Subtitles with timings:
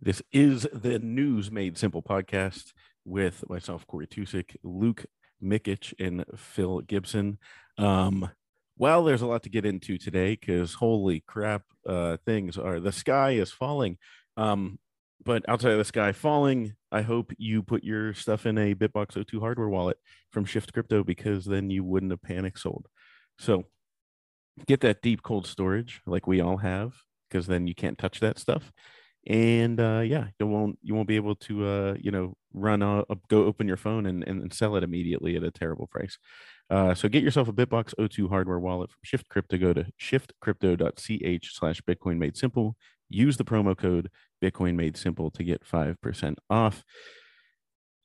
[0.00, 2.74] This is the News Made Simple podcast
[3.06, 5.06] with myself, Cory Tusick, Luke
[5.42, 7.38] Mikic, and Phil Gibson.
[7.78, 8.30] Um,
[8.76, 12.92] well, there's a lot to get into today because holy crap, uh, things are the
[12.92, 13.96] sky is falling.
[14.36, 14.78] Um,
[15.24, 19.40] but outside of the sky falling, I hope you put your stuff in a BitBox02
[19.40, 19.96] hardware wallet
[20.30, 22.86] from Shift Crypto because then you wouldn't have panic sold.
[23.38, 23.64] So
[24.66, 26.92] get that deep cold storage like we all have
[27.30, 28.70] because then you can't touch that stuff
[29.26, 33.44] and uh, yeah, you won't you won't be able to uh, you know run go
[33.44, 36.18] open your phone and, and sell it immediately at a terrible price.
[36.70, 39.56] Uh, so get yourself a BitBox02 hardware wallet from Shift Crypto.
[39.56, 42.76] Go to shiftcrypto.ch slash Bitcoin Made Simple.
[43.08, 44.10] Use the promo code
[44.42, 46.84] Bitcoin Made Simple to get five percent off.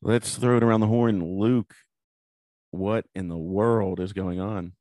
[0.02, 1.75] Let's throw it around the horn, Luke.
[2.72, 4.73] What in the world is going on?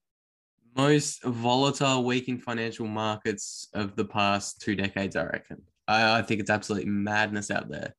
[0.76, 5.62] Most volatile week in financial markets of the past two decades, I reckon.
[5.90, 7.94] I, I think it's absolute madness out there.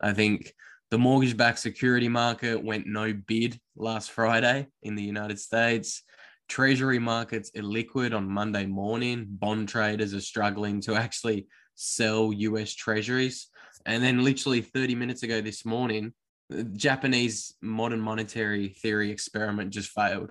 [0.00, 0.54] I think
[0.90, 6.02] the mortgage backed security market went no bid last Friday in the United States.
[6.48, 9.26] Treasury markets illiquid on Monday morning.
[9.28, 13.48] Bond traders are struggling to actually sell US treasuries.
[13.86, 16.14] And then, literally 30 minutes ago this morning,
[16.48, 20.30] the Japanese modern monetary theory experiment just failed.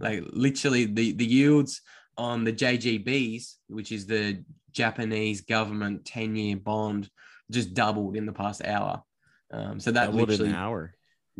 [0.00, 1.82] Like, literally, the, the yields
[2.16, 7.08] on the JGBs, which is the Japanese government 10 year bond,
[7.50, 9.02] just doubled in the past hour.
[9.52, 10.94] Um, so that doubled literally in an hour.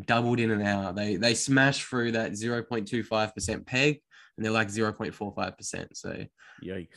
[0.04, 0.92] doubled in an hour.
[0.92, 4.00] They they smashed through that 0.25% peg
[4.36, 5.86] and they're like 0.45%.
[5.94, 6.24] So
[6.64, 6.88] yikes.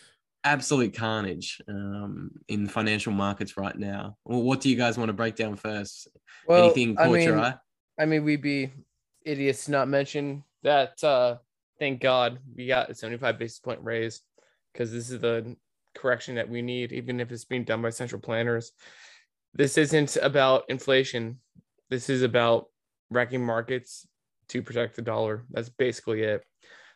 [0.46, 4.18] Absolute carnage um, in financial markets right now.
[4.26, 6.10] Well, what do you guys want to break down first?
[6.48, 7.56] Well, Anything caught I mean, your eye?
[7.98, 8.72] I mean, we'd be
[9.26, 11.38] idiots to not mention that uh,
[11.80, 14.22] thank God we got a 75 basis point raise
[14.74, 15.56] because this is the
[15.96, 18.72] correction that we need, even if it's being done by central planners.
[19.54, 21.40] This isn't about inflation.
[21.90, 22.68] This is about
[23.10, 24.08] wrecking markets
[24.50, 25.46] to protect the dollar.
[25.52, 26.44] That's basically it.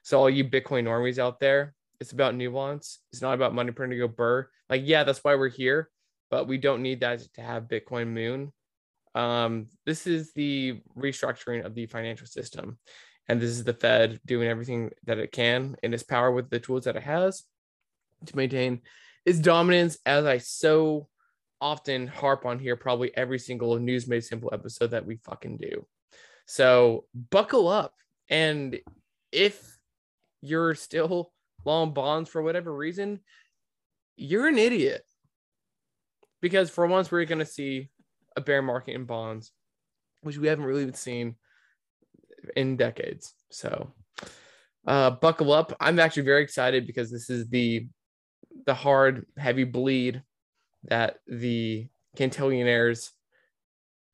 [0.02, 3.00] So all you Bitcoin normies out there, it's about nuance.
[3.12, 4.50] It's not about money printing go burr.
[4.70, 5.90] Like, yeah, that's why we're here,
[6.30, 8.52] but we don't need that to have Bitcoin moon.
[9.16, 12.78] Um, this is the restructuring of the financial system.
[13.28, 16.60] And this is the Fed doing everything that it can in its power with the
[16.60, 17.44] tools that it has
[18.26, 18.82] to maintain
[19.26, 21.08] its dominance, as I so
[21.60, 25.86] often harp on here, probably every single News Made Simple episode that we fucking do.
[26.46, 27.94] So buckle up.
[28.30, 28.80] And
[29.32, 29.78] if
[30.42, 31.32] you're still
[31.66, 33.20] long bonds for whatever reason,
[34.16, 35.04] you're an idiot.
[36.42, 37.90] Because for once, we're going to see
[38.36, 39.52] a bear market in bonds,
[40.22, 41.36] which we haven't really seen
[42.56, 43.34] in decades.
[43.50, 43.92] So
[44.86, 45.76] uh, buckle up.
[45.80, 47.88] I'm actually very excited because this is the
[48.66, 50.24] the hard, heavy bleed
[50.84, 51.88] that the
[52.18, 53.12] Cantillionaires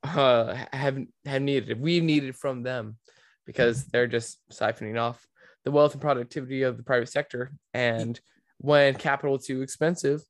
[0.03, 1.79] uh, have have needed.
[1.79, 2.97] We've needed from them
[3.45, 5.25] because they're just siphoning off
[5.63, 7.53] the wealth and productivity of the private sector.
[7.73, 8.19] And
[8.57, 10.21] when capital is too expensive,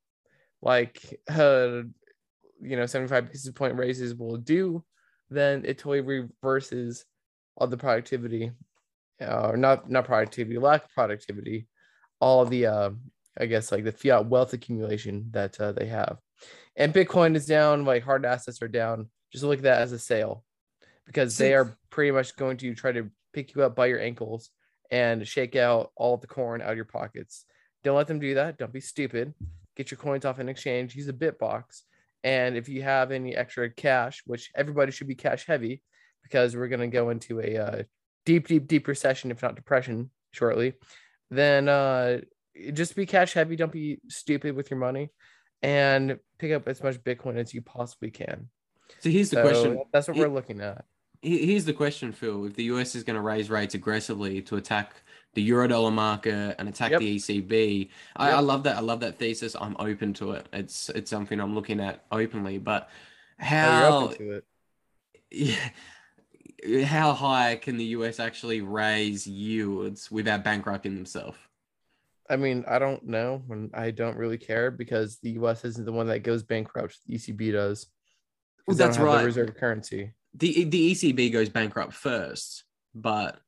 [0.62, 1.84] like uh,
[2.62, 4.84] you know, 75 basis point raises will do,
[5.30, 7.06] then it totally reverses
[7.58, 8.52] all the productivity,
[9.22, 11.68] uh, or not not productivity, lack of productivity,
[12.20, 12.90] all the uh,
[13.40, 16.18] I guess like the fiat wealth accumulation that uh, they have.
[16.76, 19.10] And Bitcoin is down, like hard assets are down.
[19.32, 20.44] Just look at that as a sale
[21.06, 24.50] because they are pretty much going to try to pick you up by your ankles
[24.92, 27.46] and shake out all of the corn out of your pockets.
[27.84, 28.58] Don't let them do that.
[28.58, 29.34] Don't be stupid.
[29.76, 30.96] Get your coins off an exchange.
[30.96, 31.82] Use a Bitbox.
[32.24, 35.82] And if you have any extra cash, which everybody should be cash heavy
[36.22, 37.84] because we're going to go into a uh,
[38.26, 40.74] deep, deep, deep recession, if not depression, shortly,
[41.30, 42.20] then uh,
[42.74, 43.56] just be cash heavy.
[43.56, 45.12] Don't be stupid with your money,
[45.62, 48.50] and pick up as much Bitcoin as you possibly can.
[49.00, 49.84] So here's the so question.
[49.92, 50.86] That's what we're looking at.
[51.22, 52.46] Here's the question, Phil.
[52.46, 54.94] If the US is going to raise rates aggressively to attack
[55.36, 57.00] the eurodollar market and attack yep.
[57.00, 58.38] the ECB, I, yep.
[58.38, 58.76] I love that.
[58.76, 59.56] I love that thesis.
[59.60, 60.48] I'm open to it.
[60.52, 62.58] It's it's something I'm looking at openly.
[62.58, 62.90] But
[63.40, 64.14] oh, how?
[64.20, 64.42] Oh,
[65.32, 65.70] yeah,
[66.84, 71.38] how high can the US actually raise yields without bankrupting themselves?
[72.30, 75.66] I mean, I don't know, and I don't really care because the U.S.
[75.66, 76.98] isn't the one that goes bankrupt.
[77.06, 77.88] The ECB does.
[78.68, 79.20] Well, that's right.
[79.20, 80.14] The reserve currency.
[80.34, 82.64] The the ECB goes bankrupt first,
[82.96, 83.40] but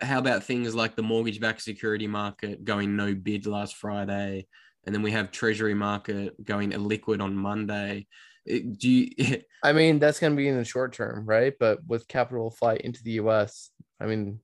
[0.00, 4.46] how about things like the mortgage-backed security market going no bid last Friday,
[4.84, 8.06] and then we have Treasury market going illiquid on Monday?
[8.46, 9.42] Do you?
[9.62, 11.54] I mean, that's going to be in the short term, right?
[11.58, 13.70] But with capital flight into the U.S.,
[14.00, 14.40] I mean,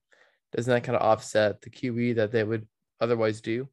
[0.55, 2.69] doesn't that kind of offset the QE that they would
[3.01, 3.51] otherwise do?
[3.51, 3.69] you?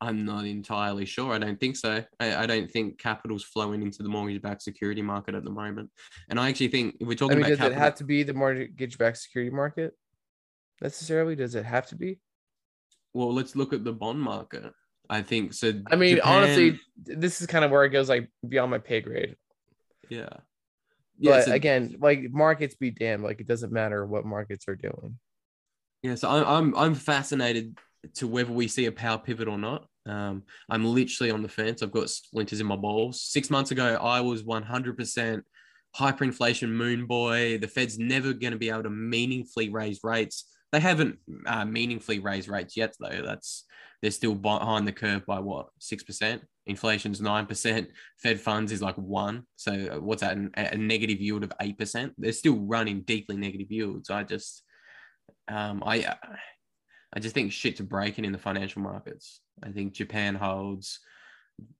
[0.00, 1.32] I'm not entirely sure.
[1.32, 2.04] I don't think so.
[2.20, 5.90] I, I don't think capital's flowing into the mortgage-backed security market at the moment.
[6.28, 8.04] And I actually think if we're talking I mean, about does capital, it have to
[8.04, 9.94] be the mortgage-backed security market
[10.82, 11.36] necessarily?
[11.36, 12.18] Does it have to be?
[13.14, 14.72] well, let's look at the bond market.
[15.08, 15.72] I think so.
[15.86, 19.00] I mean, Japan- honestly, this is kind of where it goes like beyond my pay
[19.00, 19.36] grade.
[20.08, 20.28] yeah.
[21.20, 23.22] But so- again, like markets be damned.
[23.22, 25.18] Like it doesn't matter what markets are doing.
[26.04, 27.78] Yeah, so I'm I'm I'm fascinated
[28.16, 29.86] to whether we see a Powell pivot or not.
[30.04, 31.82] Um, I'm literally on the fence.
[31.82, 33.22] I've got splinters in my balls.
[33.22, 35.40] Six months ago, I was 100%
[35.98, 37.56] hyperinflation moon boy.
[37.56, 40.44] The Fed's never going to be able to meaningfully raise rates.
[40.72, 43.22] They haven't uh, meaningfully raised rates yet, though.
[43.24, 43.64] That's
[44.02, 46.42] they're still behind the curve by what six percent.
[46.66, 47.88] Inflation's nine percent.
[48.22, 49.44] Fed funds is like one.
[49.56, 50.36] So uh, what's that?
[50.58, 52.12] A, a negative yield of eight percent.
[52.18, 54.10] They're still running deeply negative yields.
[54.10, 54.64] I just
[55.48, 56.14] um, I
[57.12, 59.40] I just think shit's breaking in the financial markets.
[59.62, 61.00] I think Japan holds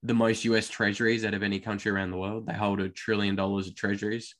[0.02, 2.46] the most US treasuries out of any country around the world.
[2.46, 4.34] They hold a trillion dollars of treasuries.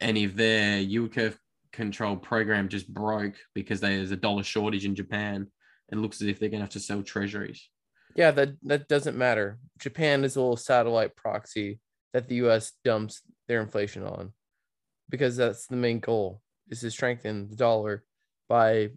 [0.00, 1.38] And if their yield curve
[1.72, 5.48] control program just broke because there's a dollar shortage in Japan,
[5.90, 7.68] it looks as if they're going to have to sell treasuries.
[8.14, 9.58] Yeah, that that doesn't matter.
[9.78, 11.80] Japan is a little satellite proxy
[12.12, 12.72] that the U.S.
[12.84, 14.32] dumps their inflation on,
[15.10, 16.40] because that's the main goal
[16.70, 18.04] is to strengthen the dollar
[18.48, 18.90] by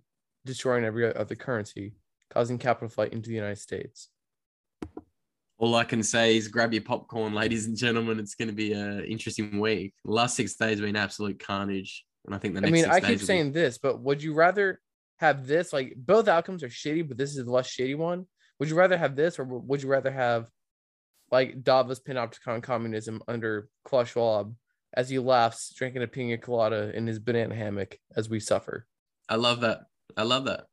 [0.46, 1.94] destroying every other currency,
[2.30, 4.10] causing capital flight into the United States.
[5.58, 8.20] All I can say is grab your popcorn, ladies and gentlemen.
[8.20, 9.94] It's going to be an interesting week.
[10.06, 12.06] The last six days have been absolute carnage.
[12.26, 14.34] And I think the I mean, I keep will be- saying this, but would you
[14.34, 14.80] rather
[15.18, 15.74] have this?
[15.74, 18.26] Like both outcomes are shitty, but this is the less shitty one.
[18.60, 20.48] Would you rather have this, or would you rather have
[21.32, 24.54] like Davos panopticon communism under Klaus Schwab
[24.94, 28.86] as he laughs, drinking a pina colada in his banana hammock as we suffer?
[29.30, 29.82] I love that.
[30.18, 30.66] I love that.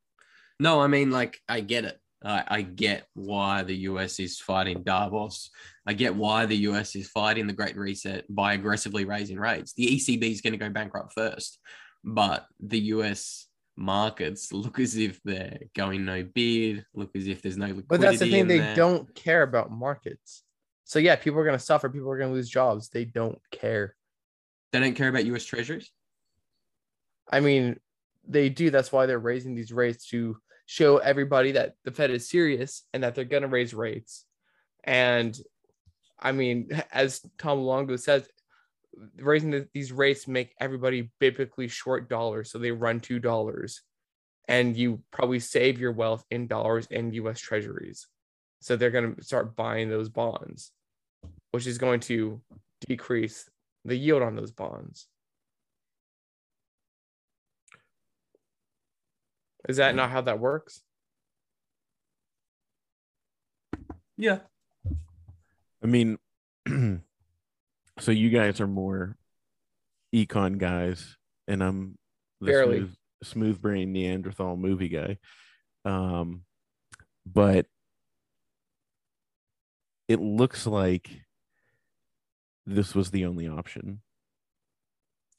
[0.58, 2.00] No, I mean, like, I get it.
[2.24, 5.50] I, I get why the US is fighting Davos.
[5.86, 9.74] I get why the US is fighting the Great Reset by aggressively raising rates.
[9.74, 11.58] The ECB is going to go bankrupt first,
[12.02, 17.58] but the US markets look as if they're going no bid, look as if there's
[17.58, 17.86] no liquidity.
[17.88, 18.74] But that's the thing, they there.
[18.74, 20.42] don't care about markets.
[20.84, 21.88] So yeah, people are gonna suffer.
[21.88, 22.88] People are gonna lose jobs.
[22.88, 23.94] They don't care.
[24.72, 25.90] They don't care about US treasuries.
[27.30, 27.78] I mean,
[28.28, 28.70] they do.
[28.70, 30.37] That's why they're raising these rates to
[30.67, 34.25] show everybody that the Fed is serious and that they're going to raise rates.
[34.84, 35.38] And
[36.19, 38.28] I mean, as Tom Luongo says,
[39.19, 42.50] raising the, these rates make everybody biblically short dollars.
[42.50, 43.82] So they run two dollars
[44.49, 48.06] and you probably save your wealth in dollars in US treasuries.
[48.61, 50.73] So they're going to start buying those bonds,
[51.50, 52.40] which is going to
[52.87, 53.49] decrease
[53.84, 55.08] the yield on those bonds.
[59.68, 60.82] Is that not how that works?
[64.16, 64.38] Yeah.
[65.82, 66.18] I mean,
[67.98, 69.16] so you guys are more
[70.14, 71.16] econ guys,
[71.46, 71.98] and I'm
[72.40, 72.78] the Barely.
[72.78, 75.18] smooth, smooth brain Neanderthal movie guy.
[75.84, 76.42] Um,
[77.26, 77.66] but
[80.08, 81.10] it looks like
[82.64, 84.00] this was the only option.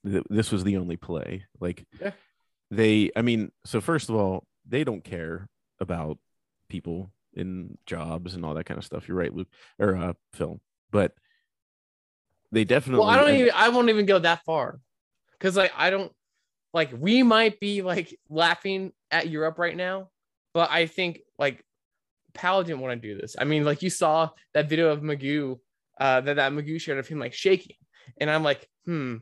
[0.04, 1.46] This was the only play.
[1.60, 2.12] Like, Yeah.
[2.72, 5.48] They, I mean, so first of all, they don't care
[5.80, 6.18] about
[6.70, 9.08] people in jobs and all that kind of stuff.
[9.08, 9.48] You're right, Luke
[9.80, 10.60] or uh, Phil,
[10.92, 11.14] but
[12.52, 13.06] they definitely.
[13.06, 14.80] Well, I don't even I won't even go that far.
[15.40, 16.12] Cause like I don't
[16.74, 20.10] like we might be like laughing at Europe right now,
[20.54, 21.64] but I think like
[22.34, 23.36] Powell didn't want to do this.
[23.38, 25.60] I mean, like you saw that video of Magoo,
[26.00, 27.76] uh that, that Magoo shared of him like shaking.
[28.20, 29.18] And I'm like, hmm,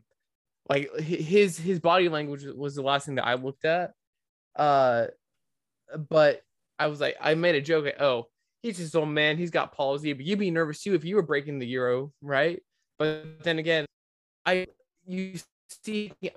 [0.70, 3.92] like his his body language was the last thing that I looked at.
[4.56, 5.08] Uh
[6.10, 6.42] but
[6.78, 8.28] I was like, I made a joke like, oh,
[8.62, 11.22] he's just old man, he's got palsy, but you'd be nervous too if you were
[11.22, 12.62] breaking the euro, right?
[12.98, 13.86] But then again,
[14.46, 14.68] I
[15.06, 15.36] you
[15.84, 16.32] see he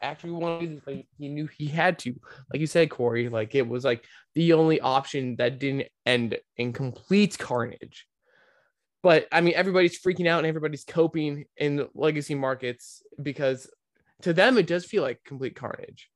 [0.00, 2.14] actually wanted like he knew he had to.
[2.52, 6.72] Like you said, Cory, like it was like the only option that didn't end in
[6.72, 8.06] complete carnage.
[9.06, 13.70] But I mean, everybody's freaking out and everybody's coping in legacy markets because
[14.22, 16.10] to them it does feel like complete carnage.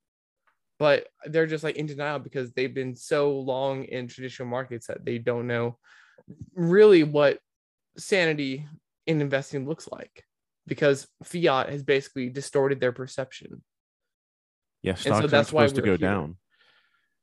[0.77, 5.05] But they're just like in denial because they've been so long in traditional markets that
[5.05, 5.79] they don't know
[6.53, 7.39] really what
[7.97, 8.67] sanity
[9.07, 10.25] in investing looks like
[10.67, 13.63] because fiat has basically distorted their perception.
[14.83, 15.97] yeah, so stocks aren't that's why supposed to go here.
[15.99, 16.39] down.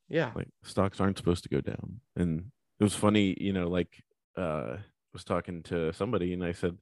[0.07, 0.31] Yeah.
[0.33, 1.99] Like stocks aren't supposed to go down.
[2.15, 4.01] And it was funny, you know, like
[4.37, 4.77] uh
[5.13, 6.77] was talking to somebody and I said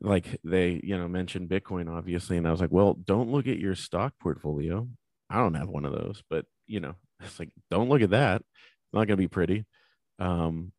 [0.00, 3.58] like they, you know, mentioned Bitcoin obviously and I was like, "Well, don't look at
[3.58, 4.88] your stock portfolio.
[5.30, 8.42] I don't have one of those, but you know, it's like don't look at that.
[8.42, 9.66] It's Not going to be pretty.
[10.18, 10.72] Um,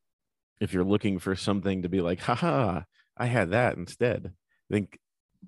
[0.62, 2.82] if you're looking for something to be like, haha,
[3.18, 4.34] I had that instead.
[4.70, 5.00] I think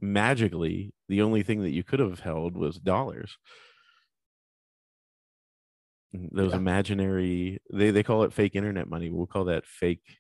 [0.02, 3.38] magically the only thing that you could have held was dollars.
[6.14, 6.58] Those Yeah.
[6.58, 9.10] imaginary they they call it fake internet money.
[9.10, 10.18] We'll call that fake.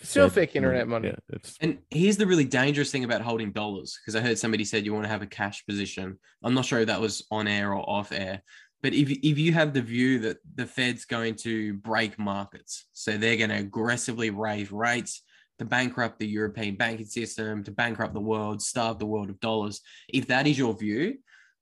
[0.00, 1.08] Still Fed fake internet money.
[1.08, 4.64] Yeah, it's And here's the really dangerous thing about holding dollars, because I heard somebody
[4.64, 6.18] said you want to have a cash position.
[6.42, 8.42] I'm not sure if that was on air or off air,
[8.82, 13.16] but if if you have the view that the Fed's going to break markets, so
[13.16, 15.22] they're going to aggressively raise rates
[15.58, 19.82] to bankrupt the European banking system, to bankrupt the world, starve the world of dollars.
[20.08, 21.18] If that is your view,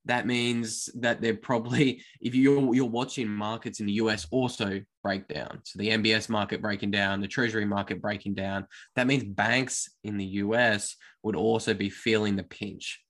[0.07, 5.29] that means that they're probably if you're you're watching markets in the US also break
[5.29, 5.61] down.
[5.65, 8.67] So the MBS market breaking down, the treasury market breaking down.
[8.97, 13.01] That means banks in the US would also be feeling the pinch.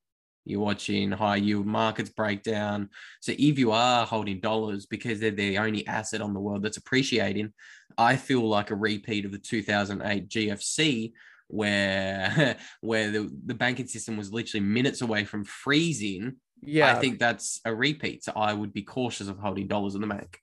[0.44, 2.88] You're watching high yield markets break down.
[3.20, 6.78] So if you are holding dollars because they're the only asset on the world that's
[6.78, 7.52] appreciating,
[7.99, 11.12] I feel like a repeat of the 2008 GFC
[11.49, 17.18] where where the, the banking system was literally minutes away from freezing Yeah, I think
[17.18, 18.24] that's a repeat.
[18.24, 20.40] So I would be cautious of holding dollars in the bank.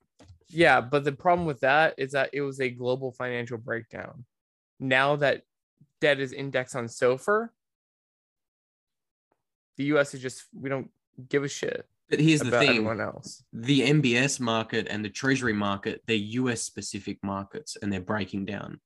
[0.50, 4.26] Yeah, but the problem with that is that it was a global financial breakdown.
[4.80, 5.44] Now that
[6.02, 7.50] debt is indexed on SOFR,
[9.78, 10.90] the US is just we don't
[11.30, 13.44] give a shit But here's the thing everyone else.
[13.54, 18.80] the MBS market and the treasury market, they're US specific markets and they're breaking down.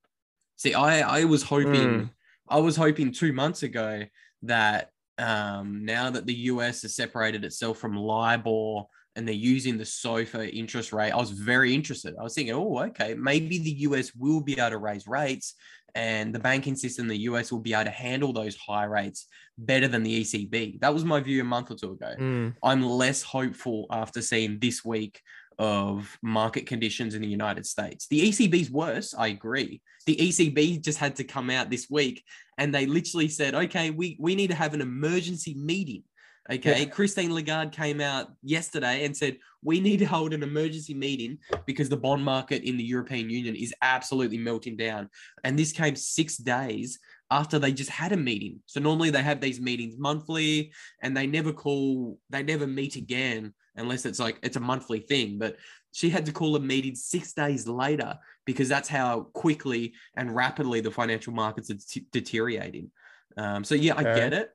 [0.56, 2.10] See, I, I was hoping, Mm.
[2.48, 4.04] I was hoping two months ago
[4.42, 9.84] that um, now that the US has separated itself from LIBOR and they're using the
[9.84, 12.14] SOFR interest rate, I was very interested.
[12.18, 15.54] I was thinking, oh, okay, maybe the US will be able to raise rates
[15.94, 19.26] and the banking system in the US will be able to handle those high rates
[19.58, 20.80] better than the ECB.
[20.80, 22.14] That was my view a month or two ago.
[22.18, 22.54] Mm.
[22.62, 25.20] I'm less hopeful after seeing this week
[25.62, 28.08] of market conditions in the United States.
[28.08, 29.80] The ECB's worse, I agree.
[30.06, 32.24] The ECB just had to come out this week
[32.58, 36.02] and they literally said, okay, we, we need to have an emergency meeting.
[36.50, 36.80] Okay.
[36.80, 36.84] Yeah.
[36.86, 41.88] Christine Lagarde came out yesterday and said, we need to hold an emergency meeting because
[41.88, 45.08] the bond market in the European Union is absolutely melting down.
[45.44, 46.98] And this came six days
[47.30, 48.58] after they just had a meeting.
[48.66, 53.54] So normally they have these meetings monthly and they never call, they never meet again
[53.76, 55.38] unless it's like it's a monthly thing.
[55.38, 55.56] But
[55.92, 60.80] she had to call a meeting six days later because that's how quickly and rapidly
[60.80, 62.90] the financial markets are t- deteriorating.
[63.36, 64.14] Um, so yeah, I Okay.
[64.14, 64.50] get it.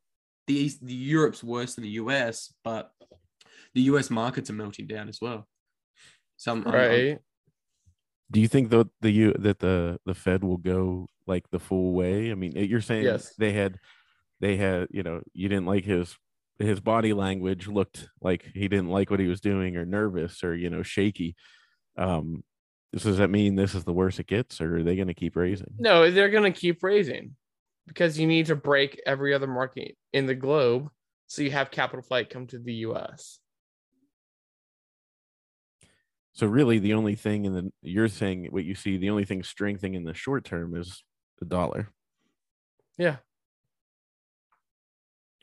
[0.47, 2.91] The East, the Europe's worse than the US, but
[3.73, 5.47] the US markets are melting down as well.
[6.37, 7.19] So I'm, I'm- I'm- Right.
[8.29, 11.93] Do you think that the you that the the Fed will go like the full
[11.93, 12.29] way?
[12.29, 13.33] I mean, you're saying Yes.
[13.37, 13.79] they had
[14.41, 16.17] they had you know you didn't like his
[16.59, 20.55] his body language looked like he didn't like what he was doing or nervous or
[20.55, 21.35] you know shaky.
[21.97, 22.43] Um,
[22.93, 25.35] does that mean this is the worst it gets, or are they going to keep
[25.35, 25.73] raising?
[25.77, 27.35] No, they're gonna keep raising
[27.87, 30.89] because you need to break every other market in the globe
[31.27, 33.39] so you have capital flight come to the US.
[36.33, 39.43] So really, the only thing in the you're saying what you see, the only thing
[39.43, 41.03] strengthening in the short term is
[41.39, 41.89] the dollar.
[42.97, 43.17] Yeah.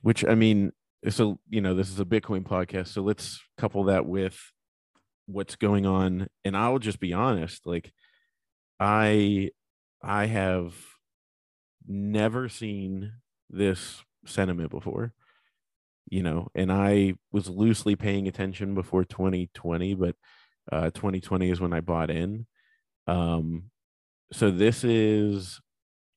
[0.02, 0.72] Which I mean,
[1.08, 4.38] so you know, this is a Bitcoin podcast, so let's couple that with
[5.26, 6.28] what's going on.
[6.44, 7.92] And I'll just be honest, like
[8.80, 9.50] I
[10.02, 10.74] I have
[11.86, 13.12] never seen
[13.50, 15.12] this sentiment before.
[16.10, 20.16] You know, and I was loosely paying attention before 2020, but
[20.72, 22.46] uh 2020 is when I bought in.
[23.06, 23.70] Um
[24.32, 25.60] so this is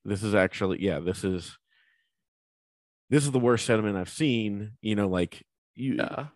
[0.04, 1.58] this is actually yeah, this is
[3.10, 5.42] this is the worst sentiment I've seen, you know, like
[5.74, 6.26] you Yeah.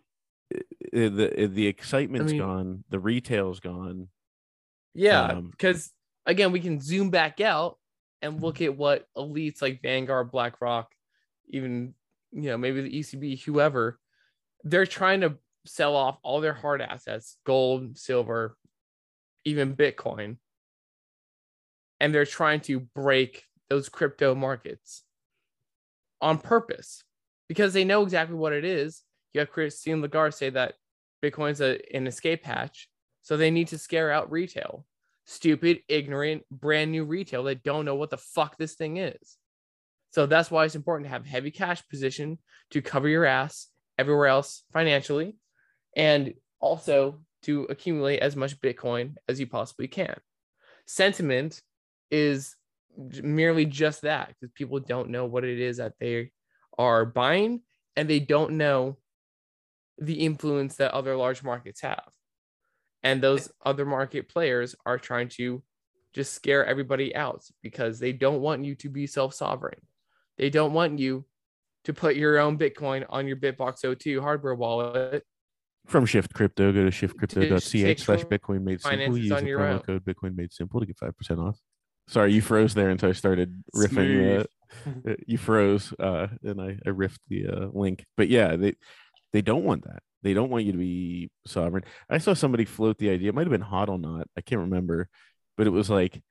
[0.91, 4.09] the the excitement's mean- gone, the retail's gone.
[4.93, 5.91] Yeah, Um, because
[6.25, 7.79] again, we can zoom back out
[8.21, 8.65] and look Mm-hmm.
[8.73, 10.93] at what elites like Vanguard, BlackRock,
[11.49, 11.95] even
[12.31, 13.99] you know maybe the ECB, whoever,
[14.63, 18.57] they're trying to sell off all their hard assets, gold, silver,
[19.45, 20.37] even Bitcoin,
[21.99, 25.03] and they're trying to break those crypto markets
[26.23, 27.03] on purpose
[27.47, 29.03] because they know exactly what it is.
[29.33, 30.75] You have Christine Lagarde say that
[31.23, 32.89] Bitcoin's a, an escape hatch,
[33.21, 34.85] so they need to scare out retail
[35.25, 39.37] stupid, ignorant, brand new retail that don't know what the fuck this thing is.
[40.11, 42.37] So that's why it's important to have heavy cash position
[42.71, 45.35] to cover your ass everywhere else financially,
[45.95, 50.15] and also to accumulate as much Bitcoin as you possibly can.
[50.85, 51.61] Sentiment
[52.11, 52.55] is
[52.97, 56.31] merely just that because people don't know what it is that they
[56.77, 57.61] are buying
[57.95, 58.97] and they don't know
[59.97, 62.09] the influence that other large markets have.
[63.03, 65.61] And those other market players are trying to
[66.13, 69.79] just scare everybody out because they don't want you to be self sovereign.
[70.37, 71.25] They don't want you
[71.83, 75.23] to put your own Bitcoin on your BitBox02 hardware wallet.
[75.85, 79.17] From Shift Crypto, go to shiftcrypto.ch slash Bitcoin made simple.
[79.17, 79.79] Use on the your promo own.
[79.81, 81.59] code Bitcoin made simple to get 5% off.
[82.07, 84.39] Sorry, you froze there until I started riffing.
[84.39, 88.05] Uh, uh, you froze uh, and I, I riffed the uh, link.
[88.17, 88.75] But yeah, they
[89.31, 90.03] they don't want that.
[90.21, 91.83] They don't want you to be sovereign.
[92.09, 93.29] I saw somebody float the idea.
[93.29, 94.25] It might have been Hodlonaut.
[94.37, 95.09] I can't remember,
[95.57, 96.21] but it was like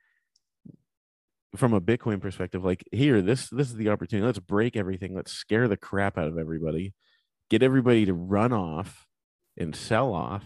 [1.57, 4.27] from a Bitcoin perspective, like here, this this is the opportunity.
[4.27, 5.15] Let's break everything.
[5.15, 6.95] Let's scare the crap out of everybody.
[7.51, 9.07] Get everybody to run off
[9.59, 10.45] and sell off,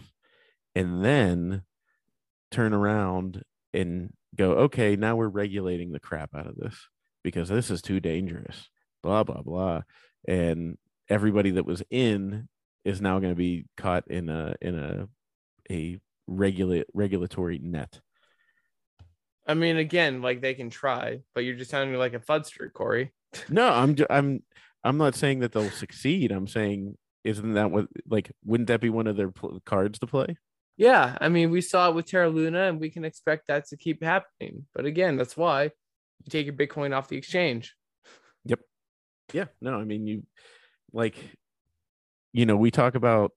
[0.75, 1.63] and then
[2.51, 3.43] turn around
[3.73, 6.75] and go, okay, now we're regulating the crap out of this
[7.23, 8.69] because this is too dangerous.
[9.03, 9.81] Blah blah blah.
[10.27, 10.77] And
[11.09, 12.47] everybody that was in
[12.83, 15.07] is now going to be caught in a in a
[15.69, 17.99] a regulate regulatory net.
[19.47, 23.13] I mean, again, like they can try, but you're just sounding like a fudster, Cory.
[23.49, 24.41] No, I'm I'm
[24.83, 26.31] I'm not saying that they'll succeed.
[26.31, 29.31] I'm saying isn't that what like wouldn't that be one of their
[29.65, 30.37] cards to play?
[30.77, 33.77] Yeah, I mean, we saw it with Terra Luna, and we can expect that to
[33.77, 34.67] keep happening.
[34.75, 37.75] But again, that's why you take your Bitcoin off the exchange.
[38.45, 38.59] Yep.
[39.33, 40.23] Yeah, no, I mean you
[40.93, 41.15] like
[42.33, 43.31] you know, we talk about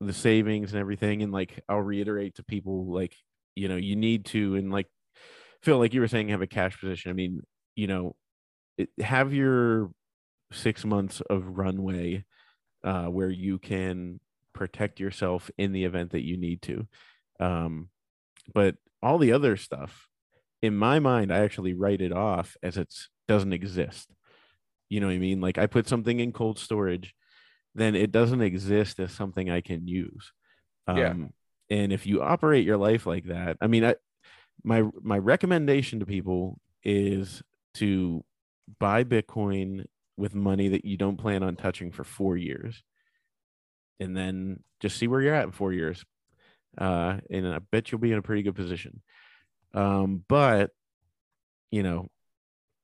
[0.00, 3.14] the savings and everything and like I'll reiterate to people like
[3.54, 4.86] you know, you need to and like
[5.62, 7.10] Phil like you were saying have a cash position.
[7.10, 7.42] I mean,
[7.76, 8.16] you know,
[8.78, 9.90] it, have your
[10.52, 12.24] 6 months of runway
[12.82, 14.18] uh where you can
[14.52, 16.86] protect yourself in the event that you need to.
[17.38, 17.88] Um
[18.54, 20.08] but all the other stuff
[20.62, 22.92] in my mind I actually write it off as it
[23.28, 24.10] doesn't exist.
[24.88, 25.40] You know what I mean?
[25.40, 27.14] Like I put something in cold storage,
[27.74, 30.32] then it doesn't exist as something I can use.
[30.86, 31.14] Um, Yeah.
[31.70, 33.94] And if you operate your life like that, I mean, I,
[34.64, 37.42] my my recommendation to people is
[37.74, 38.24] to
[38.80, 39.84] buy Bitcoin
[40.16, 42.82] with money that you don't plan on touching for four years,
[44.00, 46.04] and then just see where you're at in four years.
[46.76, 49.02] Uh, and I bet you'll be in a pretty good position.
[49.74, 50.70] Um, but
[51.70, 52.08] you know,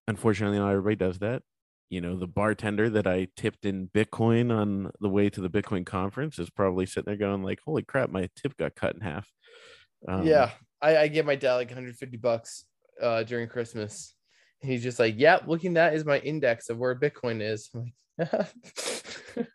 [0.07, 1.43] unfortunately, not everybody does that
[1.89, 5.87] you know the bartender that i tipped in bitcoin on the way to the bitcoin
[5.87, 9.31] conference is probably sitting there going like holy crap my tip got cut in half
[10.09, 10.51] um, yeah,
[10.81, 12.65] I, I give my dad like 150 bucks
[13.03, 14.15] uh, during Christmas.
[14.63, 17.93] And he's just like, "Yeah, looking that is my index of where Bitcoin is." I'm
[18.19, 18.49] like,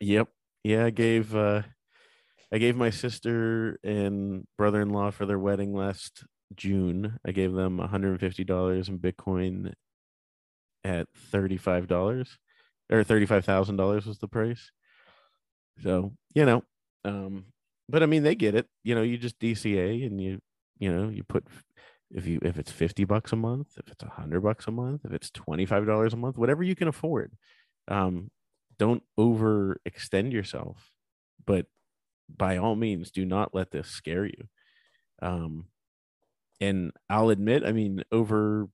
[0.00, 0.28] yep
[0.64, 1.62] yeah i gave uh
[2.52, 7.18] i gave my sister and brother-in-law for their wedding last june.
[7.26, 9.72] I gave them $150 in bitcoin
[10.84, 12.28] at $35
[12.90, 14.70] or $35000 was the price.
[15.82, 16.62] So you know
[17.04, 17.44] um
[17.88, 18.66] but i mean they get it.
[18.84, 20.40] You know you just dca and you
[20.78, 21.46] you know you put
[22.10, 25.12] if you if it's 50 bucks a month if it's 100 bucks a month if
[25.12, 27.32] it's $25 a month whatever you can afford.
[27.88, 28.30] Um
[28.78, 30.92] don't overextend yourself
[31.46, 31.66] but
[32.28, 34.48] by all means do not let this scare you.
[35.20, 35.66] Um
[36.60, 38.68] and i'll admit i mean over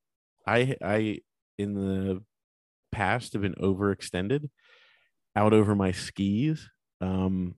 [0.47, 1.19] i i
[1.59, 2.23] in the
[2.93, 4.49] past have been overextended
[5.37, 6.69] out over my skis.
[7.01, 7.57] Um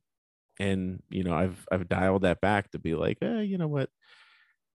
[0.59, 3.91] and you know i've i've dialed that back to be like eh, you know what?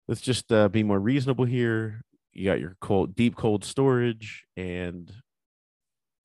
[0.09, 2.03] Let's just uh, be more reasonable here.
[2.33, 5.11] You got your cold deep cold storage and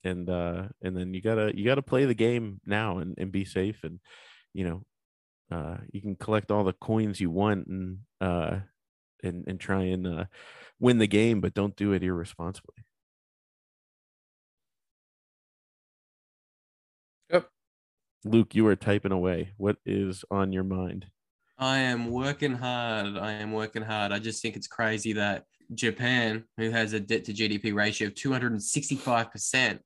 [0.05, 3.43] and uh and then you gotta you gotta play the game now and, and be
[3.43, 3.99] safe and
[4.53, 4.85] you know
[5.51, 8.59] uh you can collect all the coins you want and uh
[9.23, 10.25] and and try and uh
[10.79, 12.75] win the game but don't do it irresponsibly
[17.31, 17.49] Yep.
[18.23, 21.07] luke you are typing away what is on your mind
[21.57, 23.17] I am working hard.
[23.17, 24.11] I am working hard.
[24.11, 28.13] I just think it's crazy that Japan, who has a debt to GDP ratio of
[28.15, 29.79] 265%,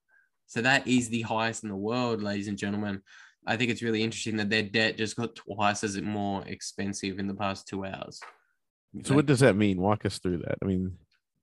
[0.49, 3.01] so that is the highest in the world, ladies and gentlemen.
[3.45, 7.19] I think it's really interesting that their debt just got twice as it more expensive
[7.19, 8.19] in the past two hours.
[9.03, 10.91] so what does that mean walk us through that i mean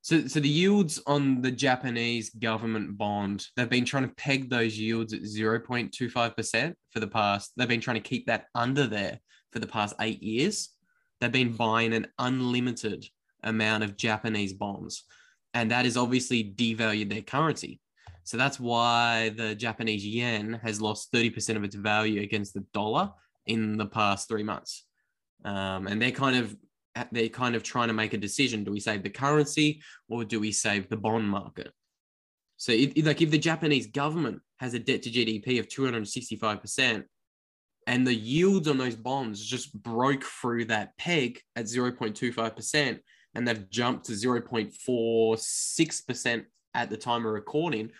[0.02, 4.78] So, so the yields on the Japanese government bond, they've been trying to peg those
[4.78, 9.18] yields at 0.25% for the past, they've been trying to keep that under there
[9.52, 10.70] for the past eight years.
[11.20, 13.06] They've been buying an unlimited
[13.42, 15.04] amount of Japanese bonds.
[15.54, 17.80] And that has obviously devalued their currency.
[18.26, 23.12] So that's why the Japanese yen has lost 30% of its value against the dollar
[23.46, 24.84] in the past three months.
[25.44, 26.56] Um, and they're kind of
[27.12, 28.64] they're kind of trying to make a decision.
[28.64, 31.70] Do we save the currency or do we save the bond market?
[32.56, 37.04] So, if, like, if the Japanese government has a debt to GDP of 265%,
[37.86, 42.98] and the yields on those bonds just broke through that peg at 0.25%
[43.34, 47.92] and they've jumped to 0.46% at the time of recording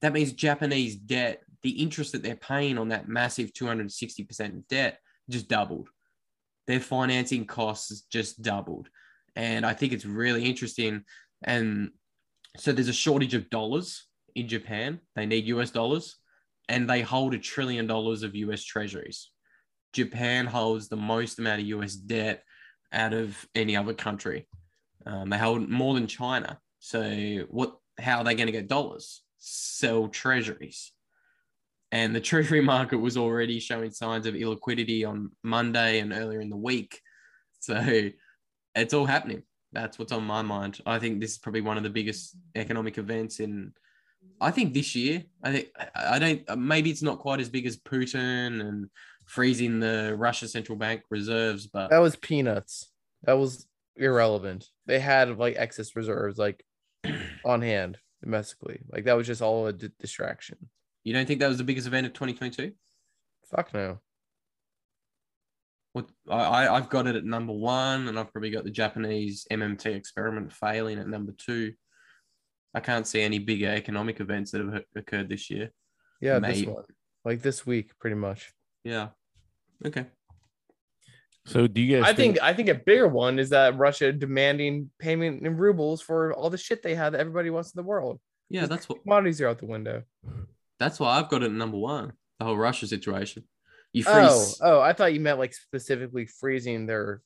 [0.00, 5.48] that means japanese debt the interest that they're paying on that massive 260% debt just
[5.48, 5.88] doubled
[6.66, 8.88] their financing costs just doubled
[9.36, 11.02] and i think it's really interesting
[11.44, 11.90] and
[12.56, 16.16] so there's a shortage of dollars in japan they need us dollars
[16.68, 19.30] and they hold a trillion dollars of US treasuries.
[19.92, 22.42] Japan holds the most amount of US debt
[22.92, 24.46] out of any other country.
[25.06, 26.60] Um, they hold more than China.
[26.78, 27.76] So what?
[27.98, 29.22] How are they going to get dollars?
[29.38, 30.92] Sell treasuries.
[31.90, 36.50] And the treasury market was already showing signs of illiquidity on Monday and earlier in
[36.50, 37.00] the week.
[37.60, 38.10] So
[38.74, 39.42] it's all happening.
[39.72, 40.80] That's what's on my mind.
[40.86, 43.72] I think this is probably one of the biggest economic events in
[44.40, 46.58] I think this year, I think I don't.
[46.58, 48.88] Maybe it's not quite as big as Putin and
[49.26, 52.90] freezing the Russia central bank reserves, but that was peanuts.
[53.24, 54.68] That was irrelevant.
[54.86, 56.64] They had like excess reserves like
[57.44, 58.80] on hand domestically.
[58.90, 60.58] Like that was just all a d- distraction.
[61.04, 62.72] You don't think that was the biggest event of 2022?
[63.50, 63.98] Fuck no.
[65.92, 69.86] What I I've got it at number one, and I've probably got the Japanese MMT
[69.86, 71.72] experiment failing at number two.
[72.74, 75.70] I can't see any bigger economic events that have occurred this year.
[76.20, 76.60] Yeah, Maybe.
[76.60, 76.84] this one,
[77.24, 78.52] like this week, pretty much.
[78.84, 79.08] Yeah.
[79.84, 80.06] Okay.
[81.48, 82.04] So do you guys?
[82.04, 86.02] I think, think I think a bigger one is that Russia demanding payment in rubles
[86.02, 88.20] for all the shit they have that everybody wants in the world.
[88.50, 90.02] Yeah, that's what commodities are out the window.
[90.78, 92.12] That's why I've got it number one.
[92.38, 93.44] The whole Russia situation.
[93.92, 94.60] You freeze.
[94.62, 97.22] Oh, oh, I thought you meant like specifically freezing their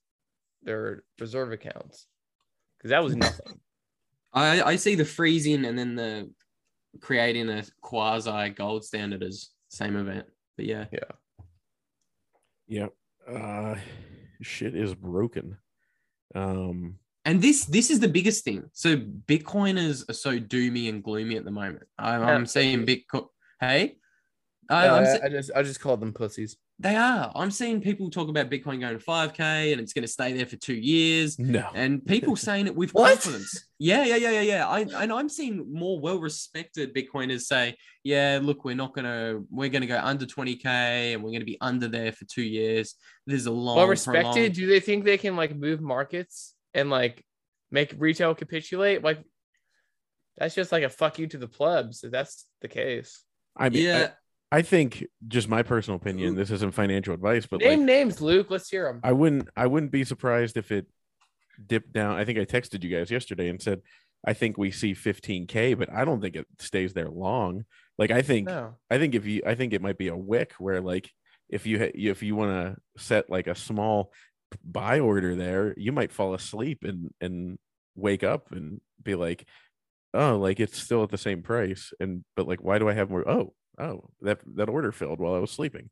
[0.62, 2.06] their reserve accounts
[2.78, 3.60] because that was nothing.
[4.32, 6.30] I, I see the freezing and then the
[7.00, 10.26] creating a quasi gold standard as same event.
[10.56, 10.86] But yeah.
[10.92, 10.98] Yeah.
[12.68, 12.86] Yeah.
[13.28, 13.76] Uh
[14.42, 15.58] shit is broken.
[16.34, 18.64] Um and this this is the biggest thing.
[18.72, 21.84] So Bitcoiners are so doomy and gloomy at the moment.
[21.98, 23.26] I'm, I'm seeing Bitcoin.
[23.60, 23.96] Hey,
[24.68, 26.56] I, uh, I just I just called them pussies.
[26.82, 27.30] They are.
[27.36, 30.46] I'm seeing people talk about Bitcoin going to 5K and it's going to stay there
[30.46, 31.38] for two years.
[31.38, 31.68] No.
[31.76, 33.68] And people saying it with confidence.
[33.78, 34.68] Yeah, yeah, yeah, yeah, yeah.
[34.68, 39.86] I and I'm seeing more well-respected Bitcoiners say, yeah, look, we're not gonna we're gonna
[39.86, 40.64] go under 20K
[41.14, 42.96] and we're gonna be under there for two years.
[43.28, 44.32] There's a long well respected.
[44.32, 44.54] Prolonged...
[44.54, 47.24] Do they think they can like move markets and like
[47.70, 49.04] make retail capitulate?
[49.04, 49.22] Like
[50.36, 53.22] that's just like a fuck you to the plebs if that's the case.
[53.56, 54.08] I mean, yeah.
[54.10, 54.10] I
[54.60, 56.34] think just my personal opinion.
[56.34, 58.48] This isn't financial advice, but name like, names, Luke.
[58.50, 59.00] Let's hear them.
[59.02, 59.48] I wouldn't.
[59.56, 60.86] I wouldn't be surprised if it
[61.66, 62.16] dipped down.
[62.16, 63.80] I think I texted you guys yesterday and said
[64.24, 67.64] I think we see 15k, but I don't think it stays there long.
[67.98, 68.76] Like I think, no.
[68.90, 71.10] I think if you, I think it might be a wick where like
[71.48, 74.12] if you if you want to set like a small
[74.64, 77.58] buy order there, you might fall asleep and and
[77.94, 79.46] wake up and be like,
[80.14, 83.10] oh, like it's still at the same price, and but like why do I have
[83.10, 83.28] more?
[83.28, 85.90] Oh, oh that that order filled while I was sleeping.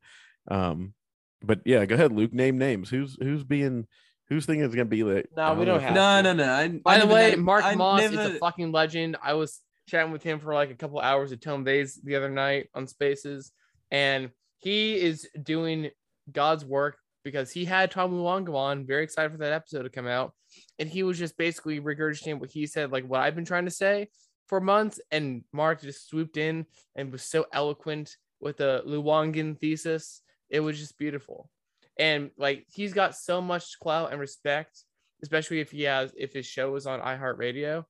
[0.48, 0.94] Um,
[1.42, 2.32] but yeah, go ahead, Luke.
[2.32, 2.90] Name names.
[2.90, 3.86] Who's who's being
[4.28, 5.28] who's thinking is gonna be like?
[5.36, 5.94] No, we don't have.
[5.94, 6.52] No, no, no.
[6.52, 8.20] I, By I the way, Mark I Moss never...
[8.20, 9.16] is a fucking legend.
[9.22, 12.30] I was chatting with him for like a couple hours at Tone Vays the other
[12.30, 13.52] night on Spaces,
[13.90, 15.90] and he is doing
[16.30, 18.86] God's work because he had Tom Luongo on.
[18.86, 20.32] Very excited for that episode to come out,
[20.78, 23.70] and he was just basically regurgitating what he said, like what I've been trying to
[23.70, 24.08] say
[24.50, 30.22] for months, and Mark just swooped in and was so eloquent with the Luongan thesis.
[30.50, 31.48] It was just beautiful.
[31.96, 34.82] And like he's got so much clout and respect,
[35.22, 37.84] especially if he has if his show is on iHeartRadio.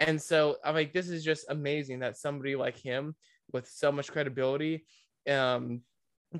[0.00, 3.16] And so I'm like, this is just amazing that somebody like him
[3.52, 4.84] with so much credibility
[5.30, 5.80] um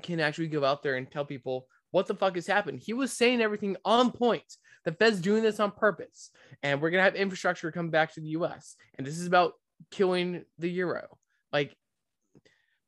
[0.01, 2.79] can actually go out there and tell people what the fuck has happened.
[2.79, 4.57] He was saying everything on point.
[4.85, 6.29] The Fed's doing this on purpose,
[6.61, 8.75] and we're gonna have infrastructure come back to the U.S.
[8.97, 9.53] And this is about
[9.91, 11.17] killing the euro.
[11.51, 11.75] Like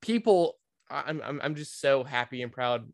[0.02, 0.56] people,
[0.90, 2.88] I'm I'm I'm just so happy and proud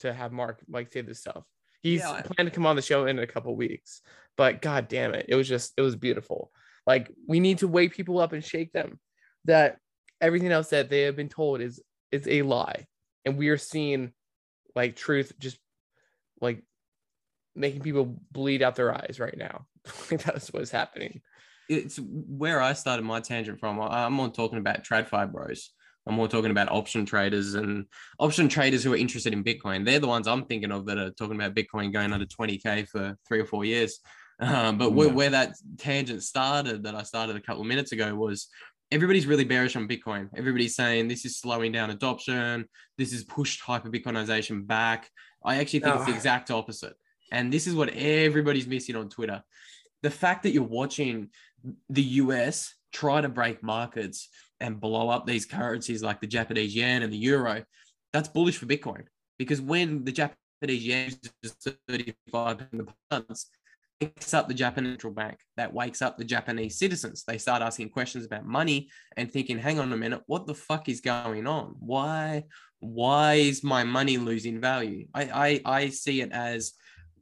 [0.00, 1.44] to have Mark like say this stuff.
[1.82, 2.22] He's yeah.
[2.22, 4.02] planning to come on the show in a couple weeks,
[4.36, 6.50] but god damn it, it was just it was beautiful.
[6.86, 8.98] Like we need to wake people up and shake them
[9.44, 9.78] that
[10.20, 12.86] everything else that they have been told is is a lie,
[13.24, 14.12] and we are seeing
[14.74, 15.58] like truth just
[16.40, 16.62] like
[17.54, 19.66] making people bleed out their eyes right now.
[20.10, 21.20] That's what's happening
[21.68, 23.80] it's where I started my tangent from.
[23.80, 25.70] I'm more talking about TradFi bros.
[26.06, 27.86] I'm more talking about option traders and
[28.18, 29.84] option traders who are interested in Bitcoin.
[29.84, 33.16] They're the ones I'm thinking of that are talking about Bitcoin going under 20K for
[33.26, 34.00] three or four years.
[34.40, 34.96] Um, but yeah.
[34.96, 38.48] where, where that tangent started, that I started a couple of minutes ago, was
[38.90, 40.28] everybody's really bearish on Bitcoin.
[40.36, 42.68] Everybody's saying this is slowing down adoption.
[42.98, 45.08] This has pushed hyper Bitcoinization back.
[45.44, 46.94] I actually think it's the exact opposite.
[47.30, 49.42] And this is what everybody's missing on Twitter.
[50.02, 51.30] The fact that you're watching
[51.88, 54.28] the US try to break markets
[54.60, 57.64] and blow up these currencies like the Japanese yen and the euro,
[58.12, 59.04] that's bullish for Bitcoin.
[59.38, 61.56] Because when the Japanese yen is
[61.88, 63.46] 35 in the pounds,
[64.00, 67.24] wakes up the Japanese central bank, that wakes up the Japanese citizens.
[67.26, 70.88] They start asking questions about money and thinking, hang on a minute, what the fuck
[70.88, 71.74] is going on?
[71.78, 72.44] Why,
[72.80, 75.06] why is my money losing value?
[75.14, 76.72] I, I, I see it as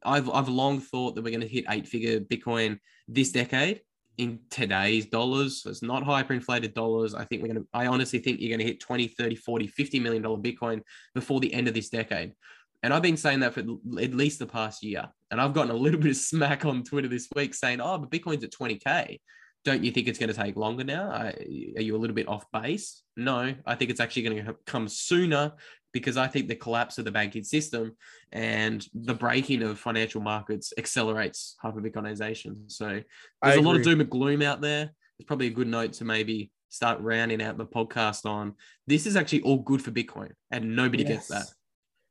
[0.02, 3.80] I've, I've long thought that we're going to hit eight figure Bitcoin this decade
[4.20, 5.62] in today's dollars.
[5.62, 7.14] So it's not hyperinflated dollars.
[7.14, 9.66] I think we're going to, I honestly think you're going to hit 20, 30, 40,
[9.66, 10.82] 50 million dollar Bitcoin
[11.14, 12.34] before the end of this decade.
[12.82, 15.08] And I've been saying that for at least the past year.
[15.30, 18.10] And I've gotten a little bit of smack on Twitter this week saying, oh, but
[18.10, 19.20] Bitcoin's at 20K.
[19.64, 21.10] Don't you think it's going to take longer now?
[21.10, 23.02] Are you a little bit off base?
[23.16, 25.52] No, I think it's actually going to come sooner
[25.92, 27.96] because I think the collapse of the banking system
[28.32, 32.70] and the breaking of financial markets accelerates hyperbitcoinization.
[32.70, 33.02] So
[33.42, 34.90] there's a lot of doom and gloom out there.
[35.18, 38.54] It's probably a good note to maybe start rounding out the podcast on.
[38.86, 41.12] This is actually all good for Bitcoin, and nobody yes.
[41.12, 41.46] gets that.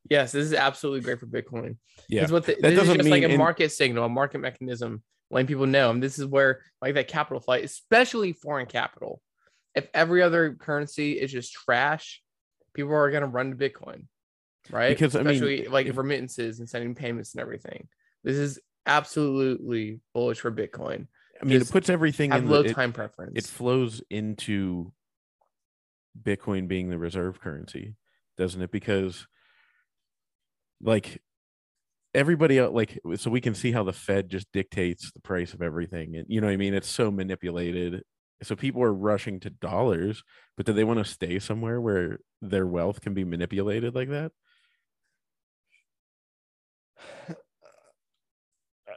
[0.10, 1.78] Yes, this is absolutely great for Bitcoin.
[2.08, 3.38] Yeah, what the, that this is just like a in...
[3.38, 5.90] market signal, a market mechanism, letting people know.
[5.92, 9.22] And this is where like that capital flight, especially foreign capital.
[9.76, 12.22] If every other currency is just trash,
[12.74, 14.04] people are going to run to Bitcoin,
[14.70, 14.90] right?
[14.90, 17.88] Because especially I mean, like if, remittances and sending payments and everything.
[18.24, 21.08] This is absolutely bullish for Bitcoin.
[21.42, 23.34] I mean, just it puts everything in low the, time it, preference.
[23.36, 24.92] It flows into
[26.22, 27.96] Bitcoin being the reserve currency,
[28.38, 28.72] doesn't it?
[28.72, 29.26] Because
[30.82, 31.22] like
[32.14, 35.62] everybody else like so we can see how the fed just dictates the price of
[35.62, 38.02] everything and you know what i mean it's so manipulated
[38.44, 40.24] so people are rushing to dollars
[40.58, 44.32] but do they want to stay somewhere where their wealth can be manipulated like that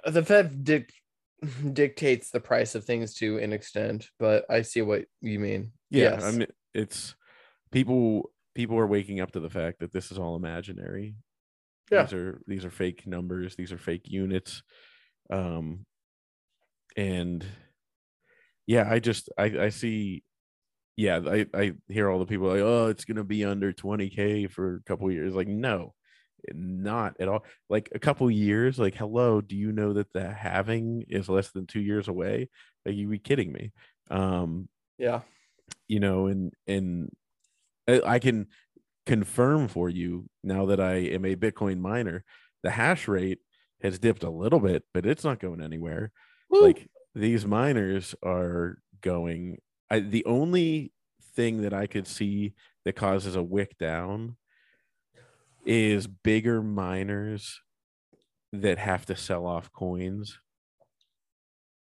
[0.07, 0.92] the fed dic-
[1.72, 6.14] dictates the price of things to an extent but i see what you mean yeah
[6.14, 6.24] yes.
[6.24, 7.14] i mean it's
[7.70, 11.14] people people are waking up to the fact that this is all imaginary
[11.92, 12.05] yeah.
[12.05, 13.55] These are these are fake numbers.
[13.55, 14.62] These are fake units.
[15.31, 15.85] Um,
[16.96, 17.44] and
[18.66, 20.22] yeah, I just I I see.
[20.96, 24.46] Yeah, I I hear all the people like, oh, it's gonna be under twenty k
[24.46, 25.35] for a couple years.
[25.35, 25.94] Like, no,
[26.53, 27.44] not at all.
[27.68, 28.79] Like a couple years.
[28.79, 32.48] Like, hello, do you know that the halving is less than two years away?
[32.87, 33.72] Are you be kidding me?
[34.11, 35.20] Um, yeah.
[35.88, 37.11] You know, and and
[37.88, 38.48] I can
[39.07, 42.25] confirm for you now that I am a Bitcoin miner,
[42.62, 43.38] the hash rate
[43.83, 46.12] has dipped a little bit, but it's not going anywhere.
[46.51, 46.62] Woo.
[46.62, 49.59] Like these miners are going.
[49.90, 50.92] I, the only
[51.35, 54.37] thing that I could see that causes a wick down
[55.64, 57.61] is bigger miners
[58.53, 60.38] that have to sell off coins.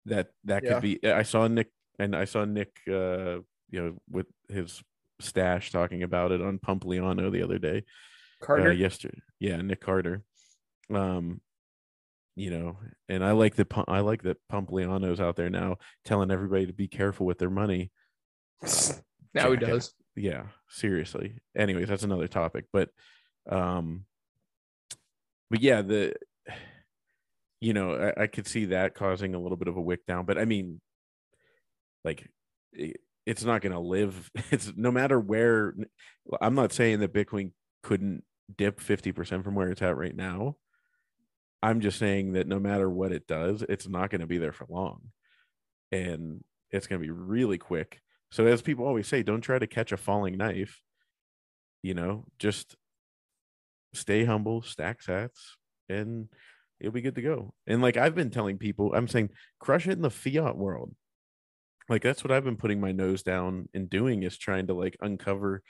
[0.06, 1.00] That that could be.
[1.06, 2.72] I saw Nick and I saw Nick.
[2.88, 3.40] Uh,
[3.72, 4.84] you know, with his
[5.22, 7.84] stash talking about it on Pumpliano the other day.
[8.42, 9.20] Carter uh, yesterday.
[9.40, 10.24] Yeah, Nick Carter.
[10.94, 11.42] Um,
[12.36, 12.78] you know,
[13.10, 16.88] and I like that I like that Pumpliano's out there now telling everybody to be
[16.88, 17.91] careful with their money.
[19.34, 19.94] now he does.
[20.15, 21.39] Yeah, seriously.
[21.56, 22.89] Anyways, that's another topic, but
[23.50, 24.06] um
[25.50, 26.13] but yeah, the
[27.60, 30.26] you know, I, I could see that causing a little bit of a wick down,
[30.26, 30.82] but I mean
[32.04, 32.30] like
[33.26, 34.32] it's not going to live.
[34.52, 35.74] It's no matter where.
[36.41, 37.52] I'm not saying that Bitcoin
[37.84, 38.24] couldn't
[38.58, 40.58] dip 50% from where it's at right now.
[41.63, 44.52] I'm just saying that no matter what it does, it's not going to be there
[44.52, 45.02] for long.
[45.91, 48.02] And it's going to be really quick.
[48.32, 50.82] So, as people always say, don't try to catch a falling knife.
[51.84, 52.76] You know, just
[53.93, 55.39] stay humble, stack sats,
[55.89, 56.30] and
[56.80, 57.54] it'll be good to go.
[57.67, 60.95] And like I've been telling people, I'm saying crush it in the fiat world
[61.91, 64.97] like that's what i've been putting my nose down and doing is trying to like
[65.02, 65.62] uncover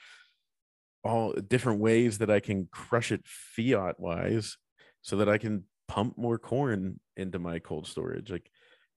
[1.04, 4.56] all different ways that i can crush it fiat wise
[5.02, 8.50] so that i can pump more corn into my cold storage like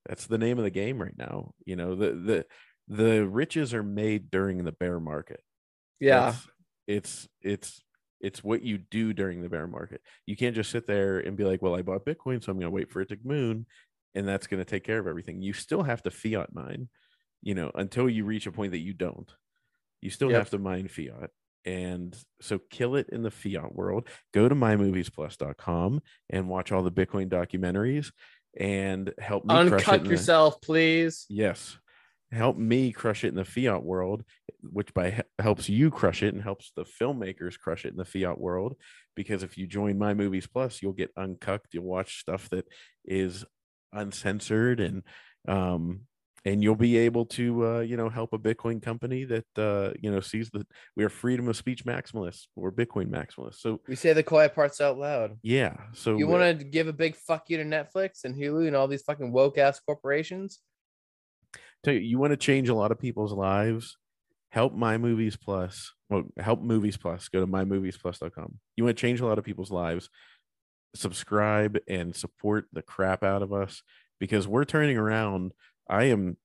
[0.06, 2.46] that's the name of the game right now you know the the
[2.88, 5.40] the riches are made during the bear market.
[5.98, 6.34] Yeah.
[6.86, 7.82] It's it's
[8.20, 10.00] it's what you do during the bear market.
[10.24, 12.70] You can't just sit there and be like well i bought bitcoin so i'm going
[12.70, 13.66] to wait for it to moon
[14.14, 15.42] and that's going to take care of everything.
[15.42, 16.88] You still have to fiat mine
[17.42, 19.30] you know, until you reach a point that you don't,
[20.00, 20.38] you still yep.
[20.38, 21.30] have to mine fiat.
[21.66, 24.08] And so kill it in the fiat world.
[24.32, 26.00] Go to mymoviesplus.com
[26.30, 28.12] and watch all the Bitcoin documentaries
[28.56, 30.66] and help me uncut yourself, the...
[30.66, 31.26] please.
[31.28, 31.76] Yes.
[32.32, 34.24] help me crush it in the fiat world,
[34.62, 38.38] which by helps you crush it and helps the filmmakers crush it in the fiat
[38.38, 38.76] world.
[39.14, 41.74] Because if you join my movies plus, you'll get uncucked.
[41.74, 42.66] You'll watch stuff that
[43.04, 43.44] is
[43.92, 45.02] uncensored and
[45.48, 46.00] um
[46.46, 50.10] and you'll be able to uh, you know help a bitcoin company that uh, you
[50.10, 53.56] know sees that we are freedom of speech maximalists or bitcoin maximalists.
[53.56, 55.38] So we say the quiet parts out loud.
[55.42, 58.76] Yeah so you want to give a big fuck you to netflix and hulu and
[58.76, 60.60] all these fucking woke ass corporations?
[61.84, 63.98] Tell you, you want to change a lot of people's lives?
[64.50, 65.92] Help my movies plus.
[66.08, 67.28] Well help movies plus.
[67.28, 70.08] Go to mymoviesplus.com you want to change a lot of people's lives?
[70.94, 73.82] Subscribe and support the crap out of us
[74.18, 75.52] because we're turning around
[75.88, 76.36] i am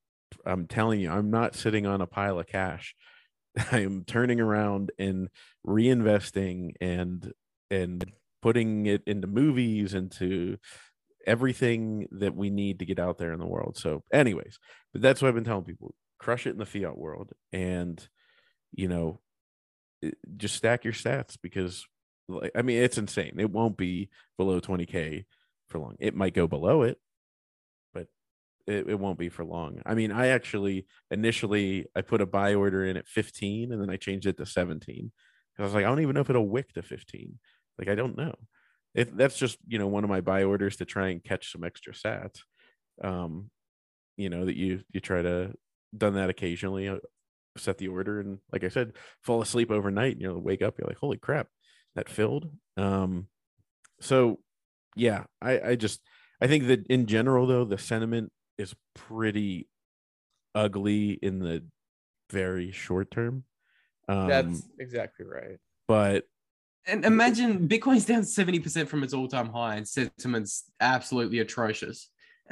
[0.46, 2.96] i'm telling you i'm not sitting on a pile of cash.
[3.72, 5.30] I am turning around and
[5.66, 7.32] reinvesting and
[7.70, 10.58] and putting it into movies into
[11.28, 13.78] everything that we need to get out there in the world.
[13.78, 14.58] So anyways
[14.94, 15.94] but that's what i've been telling people.
[16.20, 18.08] Crush it in the fiat world and
[18.74, 19.20] you know
[20.38, 21.86] just stack your sats because
[22.28, 23.36] like i mean it's insane.
[23.38, 25.26] It won't be below 20k
[25.68, 25.96] for long.
[26.00, 26.98] It might go below it
[28.68, 29.82] it, it won't be for long.
[29.86, 33.90] I mean i actually initially i put a buy order in at 15 and then
[33.90, 35.12] i changed it to 17
[35.54, 37.38] because i was like i don't even know if it'll wick to 15
[37.78, 38.36] like i don't know.
[38.94, 41.64] If that's just you know one of my buy orders to try and catch some
[41.64, 42.42] extra sats
[43.04, 43.50] um
[44.18, 45.54] you know that you you try to
[45.98, 46.98] done that occasionally uh,
[47.58, 50.78] set the order and like i said fall asleep overnight and you know wake up
[50.78, 51.48] you're like holy crap
[51.96, 52.50] that filled?
[52.78, 53.28] Um
[54.00, 54.40] so
[54.96, 56.02] yeah i i just
[56.42, 59.68] i think that in general though the sentiment is pretty
[60.56, 61.64] ugly in the
[62.32, 63.44] very short term
[64.08, 66.26] um that's exactly right but
[66.88, 72.10] and imagine bitcoin's down 70% from its all-time high and sentiment's absolutely atrocious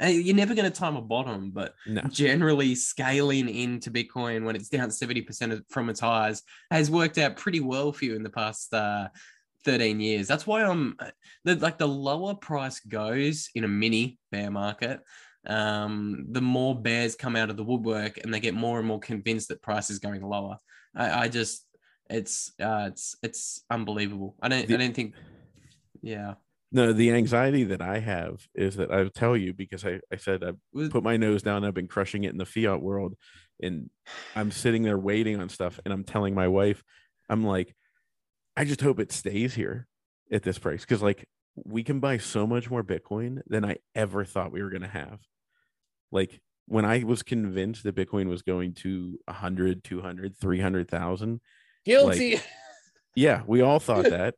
[0.08, 2.00] you're never going to time a bottom, but no.
[2.08, 7.60] generally scaling into Bitcoin when it's down 70% from its highs has worked out pretty
[7.60, 9.08] well for you in the past uh,
[9.64, 10.26] 13 years.
[10.26, 10.96] That's why I'm
[11.44, 15.00] the, like the lower price goes in a mini bear market,
[15.46, 19.00] um, the more bears come out of the woodwork and they get more and more
[19.00, 20.58] convinced that price is going lower.
[20.94, 21.66] I, I just,
[22.08, 24.36] it's, uh, it's, it's unbelievable.
[24.42, 25.14] I don't, the, I don't think,
[26.02, 26.34] yeah
[26.72, 30.42] no the anxiety that i have is that i tell you because i, I said
[30.44, 30.52] i
[30.88, 33.14] put my nose down i've been crushing it in the fiat world
[33.62, 33.90] and
[34.34, 36.82] i'm sitting there waiting on stuff and i'm telling my wife
[37.28, 37.74] i'm like
[38.56, 39.86] i just hope it stays here
[40.32, 44.24] at this price because like we can buy so much more bitcoin than i ever
[44.24, 45.20] thought we were going to have
[46.10, 51.40] like when i was convinced that bitcoin was going to 100 200 300000
[51.84, 52.46] guilty like,
[53.14, 54.34] yeah, we all thought that.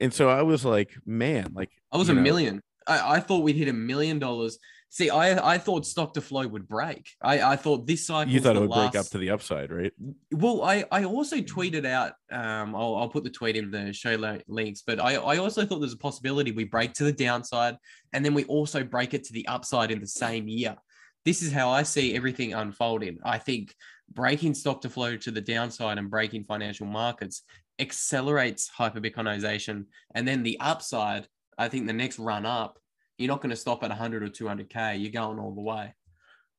[0.00, 2.22] and so I was like, man, like I was a know.
[2.22, 2.60] million.
[2.86, 4.58] I, I thought we'd hit a million dollars.
[4.90, 7.10] See, I, I thought stock to flow would break.
[7.20, 8.32] I, I thought this cycle.
[8.32, 8.92] You thought it would last...
[8.92, 9.92] break up to the upside, right?
[10.30, 12.12] Well, I, I also tweeted out.
[12.30, 14.14] Um, I'll, I'll put the tweet in the show
[14.46, 17.76] links, but I, I also thought there's a possibility we break to the downside,
[18.12, 20.76] and then we also break it to the upside in the same year.
[21.24, 23.18] This is how I see everything unfolding.
[23.24, 23.74] I think
[24.12, 27.42] breaking stock to flow to the downside and breaking financial markets
[27.80, 29.86] accelerates hyperbitcoinization.
[30.14, 31.26] And then the upside,
[31.58, 32.78] I think the next run up,
[33.18, 35.00] you're not going to stop at 100 or 200K.
[35.00, 35.94] You're going all the way.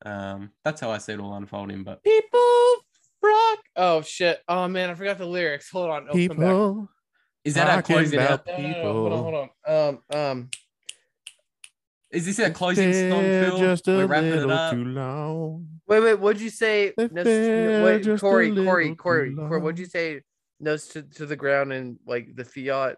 [0.05, 1.83] Um, that's how I see it all unfolding.
[1.83, 2.39] But people
[3.21, 3.59] rock.
[3.75, 4.41] Oh, shit.
[4.47, 4.89] Oh, man.
[4.89, 5.69] I forgot the lyrics.
[5.69, 6.07] Hold on.
[6.09, 6.89] Oh, people.
[7.43, 8.45] Is that our closing out?
[8.45, 8.63] People.
[8.63, 9.19] No, no, no, hold on.
[9.19, 9.99] Hold on.
[10.11, 10.49] Um, um,
[12.11, 13.57] is this a closing song, Phil?
[13.57, 14.73] Just a We're wrapping it up.
[14.73, 15.67] Too long.
[15.87, 16.19] Wait, wait.
[16.19, 16.93] What'd you say?
[16.97, 19.59] No, wait, Cory, Cory, Cory, Cory.
[19.59, 20.21] What'd you say?
[20.59, 22.97] nose to, to the ground and like the fiat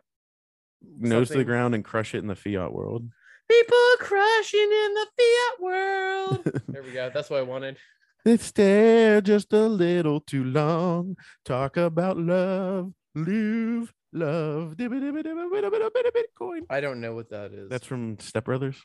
[0.99, 3.07] nose to the ground and crush it in the fiat world
[3.49, 7.77] people crushing in the fiat world there we go that's what i wanted
[8.25, 16.99] they stare just a little too long talk about love love, love bitcoin i don't
[16.99, 18.77] know what that is that's from step brothers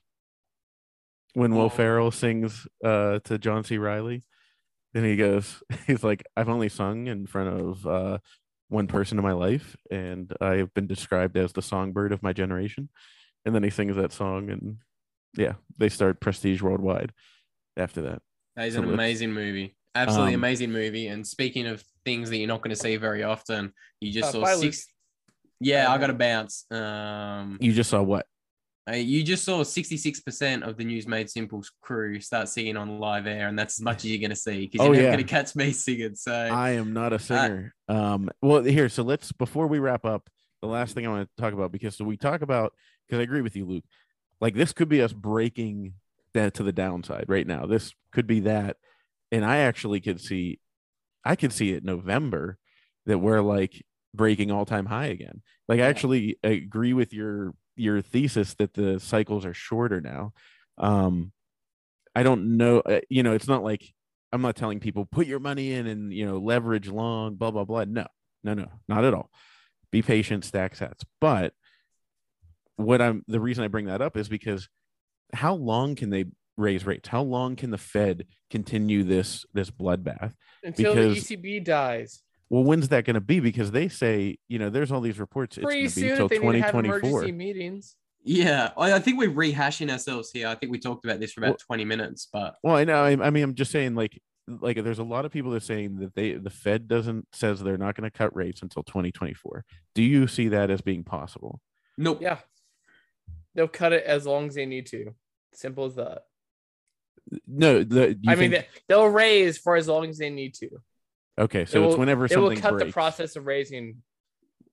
[1.35, 1.69] when will oh.
[1.69, 4.23] ferrell sings uh to john c Reilly,
[4.95, 8.19] and he goes he's like i've only sung in front of uh
[8.73, 12.33] one person in my life, and I have been described as the songbird of my
[12.33, 12.89] generation.
[13.45, 14.77] And then he sings that song, and
[15.37, 17.13] yeah, they start Prestige Worldwide
[17.77, 18.23] after that.
[18.57, 19.77] That is so an amazing movie.
[19.95, 21.09] Absolutely um, amazing movie.
[21.09, 24.45] And speaking of things that you're not going to see very often, you just uh,
[24.45, 24.87] saw six.
[25.61, 26.65] Yeah, I got to bounce.
[26.71, 28.27] Um, you just saw what?
[28.91, 33.29] Uh, you just saw 66% of the News Made Simple crew start singing on live
[33.29, 35.13] air, and that's as much as you're going to see because you're oh, never yeah.
[35.13, 36.17] going to catch me singing.
[36.17, 37.75] So I am not a uh, singer.
[37.89, 40.29] Uh, um, well, here, so let's before we wrap up,
[40.63, 42.73] the last thing I want to talk about because so we talk about
[43.13, 43.85] because I agree with you, Luke.
[44.41, 45.93] Like this could be us breaking
[46.33, 47.67] that to the downside right now.
[47.67, 48.79] This could be that,
[49.31, 50.61] and I actually could see,
[51.23, 52.57] I could see it November
[53.05, 53.85] that we're like
[54.15, 55.43] breaking all time high again.
[55.69, 60.33] Like I actually agree with your your thesis that the cycles are shorter now.
[60.79, 61.33] Um,
[62.17, 63.93] I don't know, uh, you know, it's not like
[64.33, 67.65] I'm not telling people put your money in and you know leverage long, blah blah
[67.67, 67.85] blah.
[67.85, 68.07] No,
[68.43, 69.31] no, no, not at all.
[69.91, 71.53] Be patient, stack sats, But
[72.85, 74.69] what I'm the reason I bring that up is because
[75.33, 76.27] how long can they
[76.57, 77.09] raise rates?
[77.09, 82.23] How long can the Fed continue this this bloodbath until because, the ECB dies?
[82.51, 83.41] Well, when's that going to be?
[83.41, 85.57] Because they say, you know, there's all these reports.
[85.57, 87.23] Pretty it's soon, until 2024.
[87.33, 87.97] meetings.
[88.25, 90.47] Yeah, I, I, think we're rehashing ourselves here.
[90.47, 93.03] I think we talked about this for about well, 20 minutes, but well, I know.
[93.03, 95.61] I, I mean, I'm just saying, like, like there's a lot of people that are
[95.61, 99.65] saying that they the Fed doesn't says they're not going to cut rates until 2024.
[99.95, 101.61] Do you see that as being possible?
[101.99, 102.19] Nope.
[102.21, 102.39] Yeah,
[103.55, 105.15] they'll cut it as long as they need to.
[105.55, 106.23] Simple as that.
[107.47, 108.53] No, the I think...
[108.53, 110.71] mean they'll raise for as long as they need to.
[111.39, 112.87] Okay, so it it's will, whenever something will cut breaks.
[112.87, 114.03] the process of raising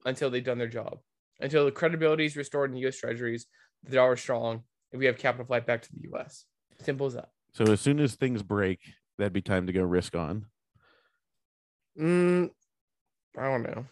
[0.06, 1.00] until they've done their job,
[1.40, 2.98] until the credibility is restored in the U.S.
[2.98, 3.46] Treasuries,
[3.84, 6.46] the dollar is strong, and we have capital flight back to the U.S.
[6.82, 7.30] Simple as that.
[7.54, 8.80] So as soon as things break,
[9.18, 10.46] that'd be time to go risk on.
[12.00, 12.50] Mm,
[13.38, 13.86] I don't know.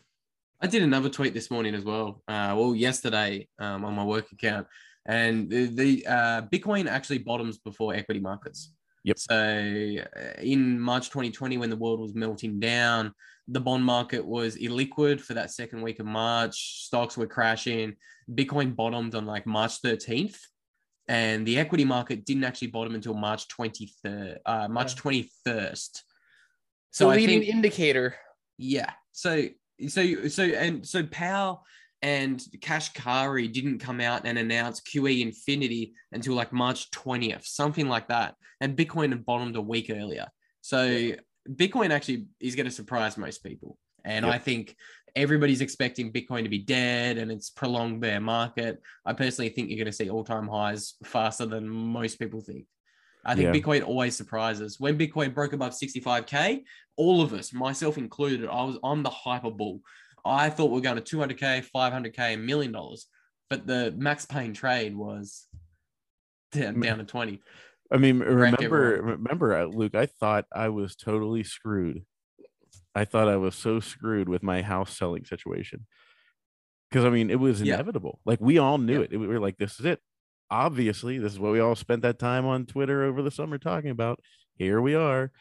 [0.59, 2.23] I did another tweet this morning as well.
[2.27, 4.67] Uh, well, yesterday um, on my work account,
[5.05, 8.73] and the, the uh, Bitcoin actually bottoms before equity markets.
[9.03, 9.19] Yep.
[9.19, 13.13] So uh, in March 2020, when the world was melting down,
[13.47, 16.85] the bond market was illiquid for that second week of March.
[16.85, 17.95] Stocks were crashing.
[18.29, 20.39] Bitcoin bottomed on like March 13th,
[21.07, 26.01] and the equity market didn't actually bottom until March 23rd, uh, March 21st.
[26.91, 28.15] So, leading think, indicator.
[28.57, 28.91] Yeah.
[29.11, 29.47] So
[29.87, 31.63] so so and so Powell
[32.01, 38.07] and Kashkari didn't come out and announce QE Infinity until like March 20th, something like
[38.09, 38.35] that.
[38.61, 40.27] And Bitcoin had bottomed a week earlier.
[40.61, 41.11] So
[41.49, 43.77] Bitcoin actually is going to surprise most people.
[44.05, 44.35] And yep.
[44.35, 44.75] I think
[45.15, 48.81] everybody's expecting Bitcoin to be dead and it's prolonged bear market.
[49.05, 52.65] I personally think you're going to see all time highs faster than most people think.
[53.27, 53.61] I think yeah.
[53.61, 54.79] Bitcoin always surprises.
[54.79, 56.63] When Bitcoin broke above 65k,
[56.95, 59.81] all of us, myself included, I was I'm the hyper bull.
[60.25, 63.07] I thought we are going to 200k, 500k, a million dollars,
[63.49, 65.47] but the max pain trade was
[66.53, 67.41] down, down to 20.
[67.91, 72.05] I mean, remember, remember, uh, Luke, I thought I was totally screwed.
[72.95, 75.85] I thought I was so screwed with my house selling situation.
[76.89, 78.19] Because I mean, it was inevitable.
[78.19, 78.31] Yeah.
[78.31, 79.07] Like we all knew yeah.
[79.11, 79.17] it.
[79.17, 79.99] We were like, this is it.
[80.49, 83.89] Obviously, this is what we all spent that time on Twitter over the summer talking
[83.89, 84.19] about.
[84.55, 85.31] Here we are.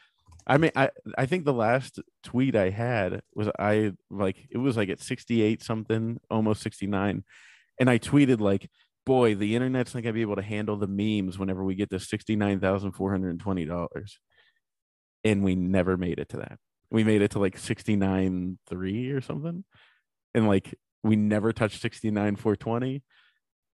[0.45, 4.77] I mean, I I think the last tweet I had was I like it was
[4.77, 7.23] like at 68 something, almost 69.
[7.79, 8.69] And I tweeted like,
[9.05, 11.97] boy, the internet's not gonna be able to handle the memes whenever we get to
[11.97, 14.17] $69,420.
[15.23, 16.59] And we never made it to that.
[16.91, 19.65] We made it to like 69.3 or something.
[20.33, 23.03] And like we never touched 69,420.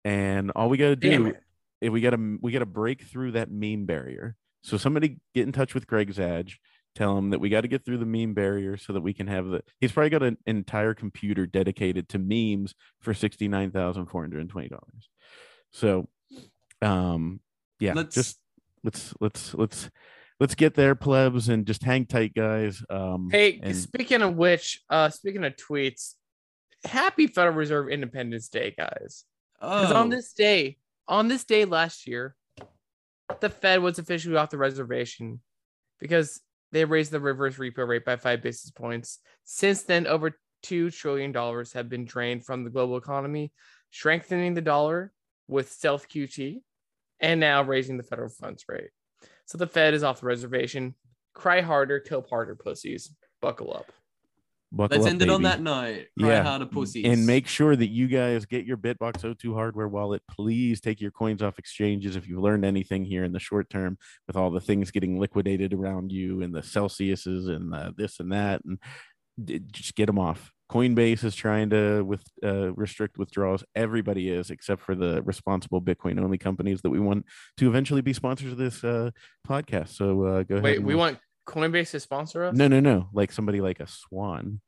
[0.04, 1.34] And all we gotta do
[1.80, 5.74] is we gotta we gotta break through that meme barrier so somebody get in touch
[5.74, 6.54] with Greg Zadge,
[6.94, 9.26] tell him that we got to get through the meme barrier so that we can
[9.26, 9.62] have the.
[9.80, 14.40] He's probably got an entire computer dedicated to memes for sixty nine thousand four hundred
[14.40, 15.08] and twenty dollars.
[15.72, 16.08] So,
[16.80, 17.40] um,
[17.80, 18.38] yeah, let's, just
[18.84, 19.90] let's let's let's
[20.38, 22.84] let's get there, plebs, and just hang tight, guys.
[22.88, 23.76] Um, hey, and...
[23.76, 26.14] speaking of which, uh, speaking of tweets,
[26.84, 29.24] happy Federal Reserve Independence Day, guys.
[29.62, 29.96] Because oh.
[29.96, 32.34] on this day, on this day last year,
[33.38, 35.40] the Fed was officially off the reservation
[36.00, 36.40] because
[36.72, 39.20] they raised the reverse repo rate by five basis points.
[39.44, 41.32] Since then, over $2 trillion
[41.74, 43.52] have been drained from the global economy,
[43.92, 45.12] strengthening the dollar
[45.46, 46.60] with stealth QT
[47.20, 48.90] and now raising the federal funds rate.
[49.46, 50.96] So the Fed is off the reservation.
[51.34, 53.14] Cry harder, kill harder, pussies.
[53.40, 53.92] Buckle up.
[54.74, 55.30] Buckle Let's up, end baby.
[55.30, 56.06] it on that note.
[56.18, 56.42] Cry yeah.
[56.42, 57.04] harder, pussies.
[57.04, 60.22] And make sure that you guys get your BitBox02 hardware wallet.
[60.30, 63.98] Please take your coins off exchanges if you've learned anything here in the short term
[64.26, 68.32] with all the things getting liquidated around you and the Celsiuses and the this and
[68.32, 68.62] that.
[68.64, 68.78] And
[69.72, 70.52] just get them off.
[70.70, 73.62] Coinbase is trying to with uh, restrict withdrawals.
[73.74, 77.26] Everybody is, except for the responsible Bitcoin only companies that we want
[77.58, 79.10] to eventually be sponsors of this uh,
[79.46, 79.88] podcast.
[79.88, 80.62] So uh, go Wait, ahead.
[80.62, 81.18] Wait, we want
[81.52, 82.56] Coinbase to sponsor us?
[82.56, 83.08] No, no, no.
[83.12, 84.60] Like somebody like a Swan,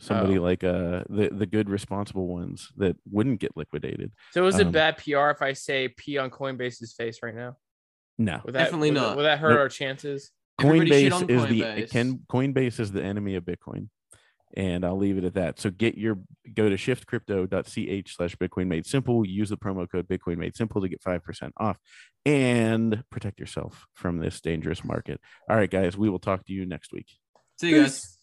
[0.00, 0.42] somebody oh.
[0.42, 4.12] like uh the the good responsible ones that wouldn't get liquidated.
[4.32, 7.56] So is it um, bad PR if I say pee on Coinbase's face right now?
[8.16, 9.16] No, would that, definitely would not.
[9.16, 9.58] Will that hurt nope.
[9.58, 10.30] our chances?
[10.60, 11.76] Coinbase is Coinbase.
[11.76, 13.88] the can Coinbase is the enemy of Bitcoin.
[14.56, 15.58] And I'll leave it at that.
[15.58, 16.18] So get your
[16.54, 19.26] go to shiftcrypto.ch slash Bitcoin made simple.
[19.26, 21.78] Use the promo code Bitcoin made simple to get 5% off
[22.24, 25.20] and protect yourself from this dangerous market.
[25.48, 27.08] All right, guys, we will talk to you next week.
[27.60, 28.17] See you guys.